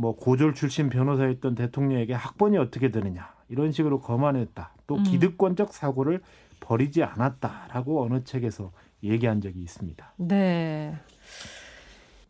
뭐 0.00 0.16
고졸 0.16 0.54
출신 0.54 0.88
변호사였던 0.88 1.54
대통령에게 1.54 2.14
학번이 2.14 2.56
어떻게 2.56 2.90
되느냐 2.90 3.34
이런 3.50 3.70
식으로 3.70 4.00
거만했다. 4.00 4.72
또 4.86 4.96
음. 4.96 5.02
기득권적 5.02 5.74
사고를 5.74 6.22
버리지 6.60 7.02
않았다라고 7.02 8.02
어느 8.02 8.24
책에서 8.24 8.72
얘기한 9.02 9.42
적이 9.42 9.60
있습니다. 9.60 10.14
네. 10.16 10.94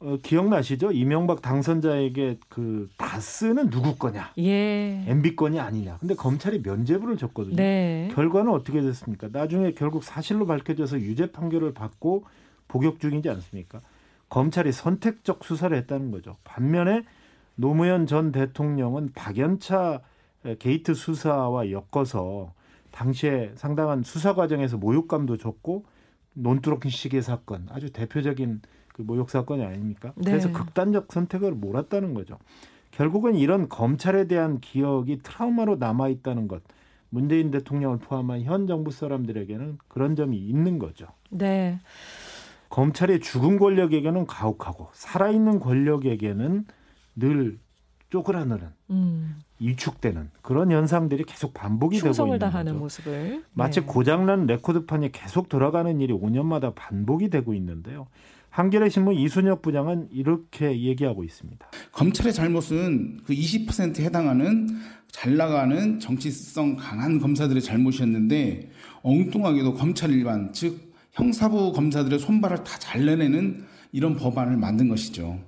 어, 0.00 0.16
기억나시죠? 0.20 0.90
이명박 0.90 1.42
당선자에게 1.42 2.38
그 2.48 2.88
다스는 2.96 3.70
누구 3.70 3.94
거냐? 3.94 4.32
예. 4.38 5.04
MB 5.06 5.36
건이 5.36 5.60
아니냐. 5.60 5.98
근데 5.98 6.16
검찰이 6.16 6.62
면죄부를 6.64 7.18
줬거든요. 7.18 7.54
네. 7.54 8.08
결과는 8.14 8.50
어떻게 8.50 8.80
됐습니까? 8.80 9.28
나중에 9.30 9.74
결국 9.74 10.02
사실로 10.02 10.44
밝혀져서 10.44 10.98
유죄 10.98 11.30
판결을 11.30 11.72
받고 11.74 12.24
복역 12.66 12.98
중이지 12.98 13.30
않습니까? 13.30 13.80
검찰이 14.28 14.72
선택적 14.72 15.44
수사를 15.44 15.76
했다는 15.76 16.10
거죠. 16.10 16.36
반면에 16.42 17.04
노무현 17.60 18.06
전 18.06 18.32
대통령은 18.32 19.10
박연차 19.14 20.00
게이트 20.58 20.94
수사와 20.94 21.70
엮어서 21.70 22.54
당시에 22.90 23.52
상당한 23.54 24.02
수사 24.02 24.34
과정에서 24.34 24.78
모욕감도 24.78 25.36
줬고 25.36 25.84
논두렁 26.32 26.80
시계 26.88 27.20
사건 27.20 27.66
아주 27.70 27.92
대표적인 27.92 28.62
그 28.94 29.02
모욕 29.02 29.28
사건이 29.28 29.62
아닙니까? 29.62 30.12
네. 30.16 30.30
그래서 30.30 30.50
극단적 30.50 31.12
선택을 31.12 31.52
몰았다는 31.52 32.14
거죠. 32.14 32.38
결국은 32.92 33.34
이런 33.34 33.68
검찰에 33.68 34.26
대한 34.26 34.58
기억이 34.60 35.18
트라우마로 35.22 35.76
남아 35.76 36.08
있다는 36.08 36.48
것. 36.48 36.62
문재인 37.10 37.50
대통령을 37.50 37.98
포함한 37.98 38.42
현 38.42 38.66
정부 38.68 38.90
사람들에게는 38.90 39.78
그런 39.86 40.16
점이 40.16 40.38
있는 40.38 40.78
거죠. 40.78 41.06
네. 41.28 41.78
검찰의 42.70 43.20
죽은 43.20 43.58
권력에게는 43.58 44.26
가혹하고 44.26 44.88
살아있는 44.92 45.60
권력에게는 45.60 46.64
늘 47.16 47.58
쪼그라드는 48.10 48.58
음. 48.90 49.38
위축되는 49.60 50.30
그런 50.42 50.72
현상들이 50.72 51.24
계속 51.24 51.54
반복이 51.54 52.00
되고 52.00 52.26
있는 52.26 52.38
다하는 52.38 52.72
거죠. 52.72 52.82
모습을. 52.82 53.44
마치 53.52 53.80
네. 53.80 53.86
고장난 53.86 54.46
레코드판이 54.46 55.12
계속 55.12 55.48
돌아가는 55.48 56.00
일이 56.00 56.12
5년마다 56.12 56.74
반복이 56.74 57.30
되고 57.30 57.54
있는데요. 57.54 58.08
한겨레 58.50 58.88
신문 58.88 59.14
이순혁 59.14 59.62
부장은 59.62 60.08
이렇게 60.10 60.82
얘기하고 60.82 61.22
있습니다. 61.22 61.64
검찰의 61.92 62.32
잘못은 62.32 63.20
그 63.24 63.32
20%에 63.32 64.04
해당하는 64.04 64.68
잘 65.12 65.36
나가는 65.36 66.00
정치성 66.00 66.76
강한 66.76 67.20
검사들의 67.20 67.62
잘못이었는데 67.62 68.70
엉뚱하게도 69.02 69.74
검찰 69.74 70.10
일반 70.10 70.52
즉 70.52 70.92
형사부 71.12 71.72
검사들의 71.72 72.18
손발을 72.18 72.58
다 72.64 72.78
잘라내는 72.78 73.64
이런 73.92 74.16
법안을 74.16 74.56
만든 74.56 74.88
것이죠. 74.88 75.38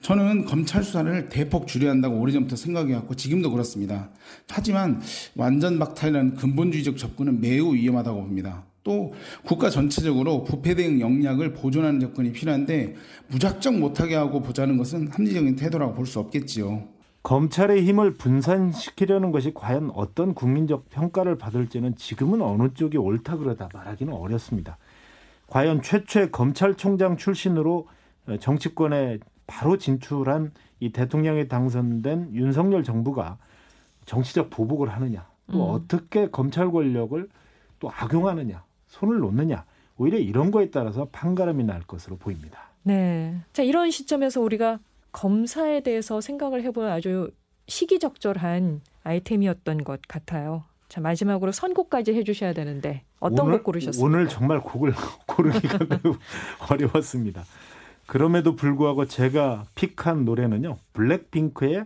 저는 0.00 0.44
검찰 0.44 0.82
수사를 0.82 1.28
대폭 1.28 1.66
줄여야 1.66 1.90
한다고 1.90 2.18
오래전부터 2.20 2.56
생각해왔고 2.56 3.14
지금도 3.14 3.50
그렇습니다. 3.50 4.10
하지만 4.48 5.00
완전 5.34 5.78
박탈이라는 5.78 6.34
근본주의적 6.34 6.96
접근은 6.96 7.40
매우 7.40 7.74
위험하다고 7.74 8.20
봅니다. 8.20 8.64
또 8.84 9.12
국가 9.44 9.68
전체적으로 9.68 10.44
부패 10.44 10.74
대응 10.76 11.00
역량을 11.00 11.54
보존하는 11.54 11.98
접근이 11.98 12.32
필요한데 12.32 12.94
무작정 13.28 13.80
못하게 13.80 14.14
하고 14.14 14.42
보자는 14.42 14.76
것은 14.76 15.08
합리적인 15.08 15.56
태도라고 15.56 15.94
볼 15.94 16.06
수 16.06 16.20
없겠지요. 16.20 16.84
검찰의 17.24 17.84
힘을 17.84 18.14
분산시키려는 18.14 19.32
것이 19.32 19.52
과연 19.52 19.90
어떤 19.96 20.32
국민적 20.32 20.88
평가를 20.90 21.36
받을지는 21.36 21.96
지금은 21.96 22.40
어느 22.40 22.68
쪽이 22.72 22.98
옳다 22.98 23.38
그러다 23.38 23.68
말하기는 23.74 24.12
어렵습니다. 24.12 24.78
과연 25.48 25.82
최초의 25.82 26.30
검찰총장 26.30 27.16
출신으로 27.16 27.88
정치권에 28.38 29.18
바로 29.46 29.78
진출한 29.78 30.52
이 30.80 30.90
대통령에 30.90 31.48
당선된 31.48 32.34
윤석열 32.34 32.82
정부가 32.82 33.38
정치적 34.04 34.50
보복을 34.50 34.88
하느냐, 34.88 35.28
또 35.50 35.64
음. 35.64 35.74
어떻게 35.74 36.28
검찰 36.30 36.70
권력을 36.70 37.28
또 37.78 37.90
악용하느냐, 37.90 38.64
손을 38.86 39.18
놓느냐, 39.18 39.64
오히려 39.98 40.18
이런 40.18 40.50
거에 40.50 40.70
따라서 40.70 41.08
판가름이 41.10 41.64
날 41.64 41.82
것으로 41.82 42.16
보입니다. 42.16 42.70
네. 42.82 43.36
자, 43.52 43.62
이런 43.62 43.90
시점에서 43.90 44.40
우리가 44.40 44.78
검사에 45.12 45.80
대해서 45.80 46.20
생각을 46.20 46.62
해보는 46.62 46.90
아주 46.90 47.30
시기적절한 47.68 48.82
아이템이었던 49.02 49.84
것 49.84 50.00
같아요. 50.06 50.64
자, 50.88 51.00
마지막으로 51.00 51.52
선곡까지 51.52 52.14
해주셔야 52.14 52.52
되는데 52.52 53.02
어떤 53.18 53.46
오늘, 53.46 53.58
곡 53.58 53.64
고르셨습니까? 53.64 54.06
오늘 54.06 54.28
정말 54.28 54.60
곡을 54.60 54.92
고르기가 55.26 55.78
어려웠습니다. 56.70 57.44
그럼에도 58.06 58.56
불구하고 58.56 59.06
제가 59.06 59.64
픽한 59.74 60.24
노래는요. 60.24 60.78
블랙핑크의 60.92 61.84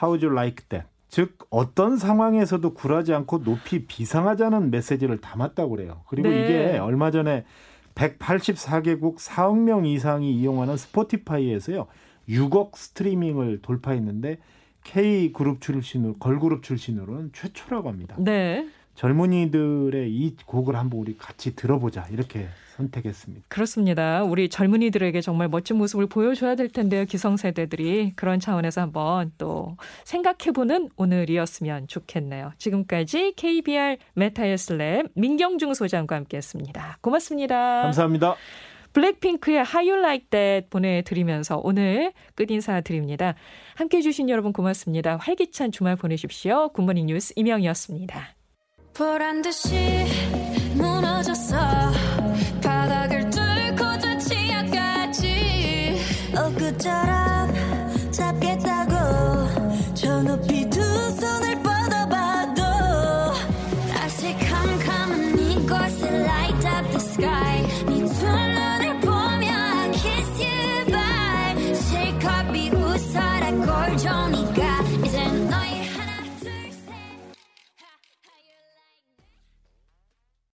How'd 0.00 0.24
You 0.24 0.32
Like 0.32 0.66
That. 0.68 0.88
즉 1.08 1.38
어떤 1.50 1.96
상황에서도 1.96 2.74
굴하지 2.74 3.14
않고 3.14 3.42
높이 3.42 3.86
비상하자는 3.86 4.70
메시지를 4.70 5.18
담았다고 5.18 5.70
그래요. 5.70 6.02
그리고 6.08 6.28
네. 6.28 6.44
이게 6.44 6.78
얼마 6.78 7.10
전에 7.10 7.44
184개국 7.94 9.16
4억 9.18 9.58
명 9.58 9.86
이상이 9.86 10.32
이용하는 10.32 10.76
스포티파이에서요. 10.76 11.86
6억 12.28 12.76
스트리밍을 12.76 13.62
돌파했는데 13.62 14.38
K 14.84 15.32
그룹 15.32 15.60
출신으로 15.60 16.14
걸그룹 16.18 16.62
출신으로는 16.62 17.30
최초라고 17.32 17.88
합니다. 17.88 18.16
네. 18.18 18.68
젊은이들의 18.94 20.10
이 20.10 20.36
곡을 20.44 20.76
한번 20.76 21.00
우리 21.00 21.16
같이 21.16 21.54
들어보자 21.54 22.06
이렇게 22.10 22.48
선택했습니다. 22.78 23.46
그렇습니다. 23.48 24.22
우리 24.22 24.48
젊은이들에게 24.48 25.20
정말 25.20 25.48
멋진 25.48 25.76
모습을 25.76 26.06
보여줘야 26.06 26.54
될 26.54 26.68
텐데요. 26.68 27.04
기성세대들이 27.04 28.12
그런 28.16 28.40
차원에서 28.40 28.80
한번 28.80 29.32
또 29.36 29.76
생각해보는 30.04 30.90
오늘이었으면 30.96 31.88
좋겠네요. 31.88 32.52
지금까지 32.58 33.34
KBR 33.36 33.98
메타헬스랩 34.16 35.10
민경중 35.14 35.74
소장과 35.74 36.16
함께했습니다. 36.16 36.98
고맙습니다. 37.00 37.82
감사합니다. 37.82 38.36
블랙핑크의 38.92 39.58
How 39.58 39.88
You 39.88 39.98
Like 39.98 40.28
That 40.30 40.70
보내드리면서 40.70 41.60
오늘 41.62 42.12
끝 42.34 42.50
인사 42.50 42.80
드립니다. 42.80 43.34
함께해 43.76 44.02
주신 44.02 44.30
여러분 44.30 44.52
고맙습니다. 44.52 45.16
활기찬 45.16 45.72
주말 45.72 45.96
보내십시오. 45.96 46.70
굿모닝 46.70 47.06
뉴스 47.06 47.32
임영이었습니다. 47.36 48.34